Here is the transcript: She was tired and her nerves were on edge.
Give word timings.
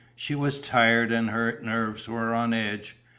She 0.15 0.33
was 0.33 0.59
tired 0.59 1.11
and 1.11 1.29
her 1.29 1.59
nerves 1.61 2.07
were 2.07 2.33
on 2.33 2.53
edge. 2.55 2.95